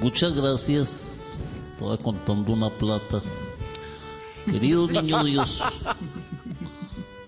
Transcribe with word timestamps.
Muchas 0.00 0.34
gracias. 0.34 1.38
Estaba 1.72 1.98
contando 1.98 2.54
una 2.54 2.70
plata. 2.70 3.22
Querido 4.46 4.88
niño 4.88 5.22
Dios, 5.24 5.62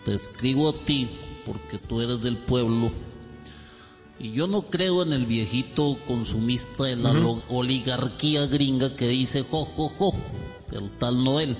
te 0.04 0.14
escribo 0.14 0.70
a 0.70 0.72
ti 0.72 1.10
porque 1.44 1.76
tú 1.76 2.00
eres 2.00 2.22
del 2.22 2.38
pueblo. 2.38 2.90
Y 4.18 4.32
yo 4.32 4.46
no 4.46 4.62
creo 4.62 5.02
en 5.02 5.12
el 5.12 5.26
viejito 5.26 5.98
consumista 6.06 6.84
de 6.84 6.96
la 6.96 7.12
oligarquía 7.50 8.46
gringa 8.46 8.96
que 8.96 9.08
dice 9.08 9.42
jo, 9.42 9.66
jo, 9.66 9.90
jo, 9.90 10.14
el 10.70 10.90
tal 10.92 11.22
Noel. 11.22 11.58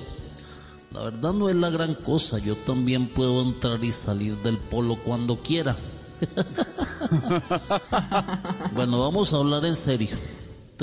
La 0.93 1.03
verdad 1.03 1.35
no 1.35 1.51
es 1.51 1.57
la 1.57 1.69
gran 1.71 1.95
cosa, 1.95 2.39
yo 2.39 2.57
también 2.57 3.09
puedo 3.09 3.43
entrar 3.43 3.85
y 3.85 3.93
salir 3.93 4.37
del 4.39 4.57
polo 4.57 4.97
cuando 5.03 5.43
quiera. 5.43 5.77
bueno, 8.75 9.01
vamos 9.01 9.35
a 9.35 9.39
hablar 9.39 9.65
en 9.65 9.77
serio. 9.77 10.17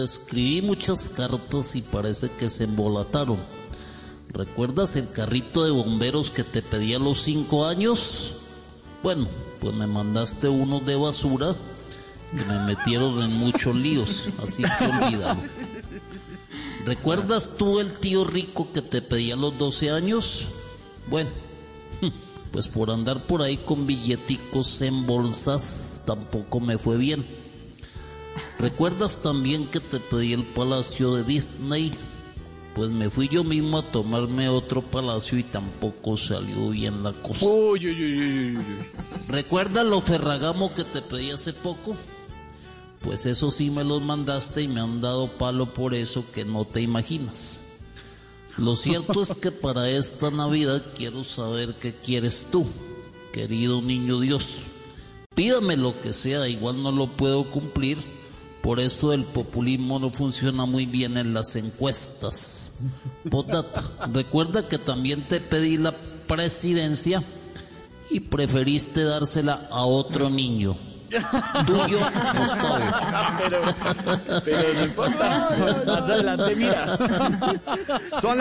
Escribí 0.03 0.61
muchas 0.61 1.09
cartas 1.09 1.75
y 1.75 1.81
parece 1.81 2.29
que 2.31 2.49
se 2.49 2.65
embolataron. 2.65 3.39
¿Recuerdas 4.29 4.95
el 4.95 5.11
carrito 5.11 5.63
de 5.63 5.71
bomberos 5.71 6.29
que 6.29 6.43
te 6.43 6.61
pedí 6.61 6.93
a 6.93 6.99
los 6.99 7.21
cinco 7.21 7.65
años? 7.65 8.35
Bueno, 9.01 9.27
pues 9.59 9.73
me 9.73 9.87
mandaste 9.87 10.47
uno 10.47 10.79
de 10.79 10.95
basura 10.95 11.55
que 12.35 12.45
me 12.45 12.59
metieron 12.59 13.21
en 13.21 13.33
muchos 13.33 13.75
líos, 13.75 14.29
así 14.43 14.63
que 14.63 14.85
olvídalo. 14.85 15.41
¿Recuerdas 16.85 17.55
tú 17.57 17.79
el 17.79 17.91
tío 17.99 18.23
rico 18.23 18.71
que 18.71 18.81
te 18.81 19.01
pedí 19.01 19.31
a 19.31 19.35
los 19.35 19.57
12 19.57 19.91
años? 19.91 20.47
Bueno, 21.09 21.29
pues 22.51 22.67
por 22.67 22.91
andar 22.91 23.25
por 23.25 23.41
ahí 23.41 23.57
con 23.57 23.87
billeticos 23.87 24.81
en 24.81 25.05
bolsas 25.05 26.03
tampoco 26.05 26.59
me 26.59 26.77
fue 26.77 26.97
bien. 26.97 27.25
¿Recuerdas 28.59 29.21
también 29.21 29.67
que 29.67 29.79
te 29.79 30.01
pedí 30.01 30.33
el 30.33 30.45
palacio 30.45 31.15
de 31.15 31.23
Disney? 31.23 31.93
Pues 32.75 32.89
me 32.89 33.09
fui 33.09 33.29
yo 33.29 33.45
mismo 33.45 33.77
a 33.77 33.89
tomarme 33.89 34.49
otro 34.49 34.81
palacio 34.81 35.37
y 35.37 35.43
tampoco 35.43 36.17
salió 36.17 36.69
bien 36.71 37.01
la 37.01 37.13
cosa. 37.13 37.45
Uy, 37.45 37.87
uy, 37.87 38.03
uy, 38.03 38.17
uy, 38.17 38.37
uy, 38.37 38.57
uy. 38.57 38.65
¿Recuerdas 39.29 39.85
lo 39.85 40.01
ferragamo 40.01 40.73
que 40.73 40.83
te 40.83 41.01
pedí 41.01 41.31
hace 41.31 41.53
poco? 41.53 41.95
Pues 42.99 43.25
eso 43.25 43.49
sí 43.49 43.71
me 43.71 43.85
los 43.85 44.01
mandaste 44.01 44.61
y 44.61 44.67
me 44.67 44.81
han 44.81 44.99
dado 44.99 45.37
palo 45.37 45.73
por 45.73 45.93
eso 45.93 46.25
que 46.33 46.43
no 46.43 46.65
te 46.65 46.81
imaginas. 46.81 47.61
Lo 48.57 48.75
cierto 48.75 49.21
es 49.21 49.35
que 49.35 49.51
para 49.51 49.89
esta 49.89 50.31
Navidad 50.31 50.83
quiero 50.97 51.23
saber 51.23 51.75
qué 51.79 51.95
quieres 51.95 52.49
tú, 52.51 52.67
querido 53.31 53.81
niño 53.81 54.19
Dios. 54.19 54.63
Pídame 55.33 55.77
lo 55.77 56.01
que 56.01 56.11
sea, 56.11 56.49
igual 56.49 56.83
no 56.83 56.91
lo 56.91 57.15
puedo 57.15 57.49
cumplir. 57.49 58.18
Por 58.69 58.79
eso 58.79 59.13
el 59.13 59.23
populismo 59.23 59.97
no 59.97 60.11
funciona 60.11 60.67
muy 60.67 60.85
bien 60.85 61.17
en 61.17 61.33
las 61.33 61.55
encuestas. 61.55 62.73
Postdata, 63.27 63.81
recuerda 64.13 64.67
que 64.67 64.77
también 64.77 65.27
te 65.27 65.41
pedí 65.41 65.77
la 65.77 65.91
presidencia 66.27 67.23
y 68.11 68.19
preferiste 68.19 69.03
dársela 69.03 69.59
a 69.71 69.85
otro 69.85 70.29
niño. 70.29 70.77
Tuyo, 71.65 71.97
Gustavo. 72.37 72.77
Pero, 73.39 73.61
pero 74.45 74.73
no 74.75 74.83
importa. 74.83 75.49
Más 75.87 75.97
adelante, 75.97 76.55
mira. 76.55 76.85
Son 78.21 78.37